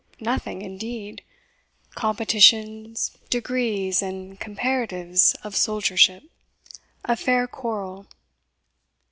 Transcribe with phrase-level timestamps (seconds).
[0.19, 1.23] nothing, indeed;
[1.93, 6.23] Competitions, degrees, and comparatives Of soldiership!
[7.05, 8.07] A Faire Qurrell.